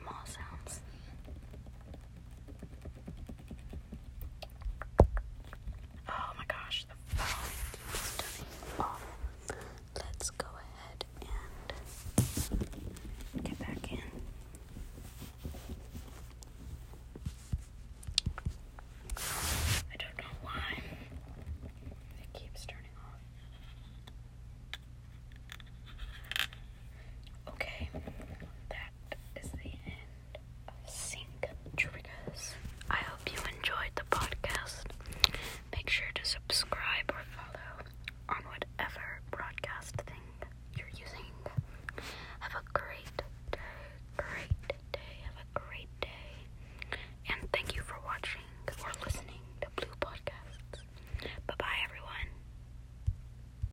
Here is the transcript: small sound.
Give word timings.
small 0.00 0.24
sound. 0.26 0.43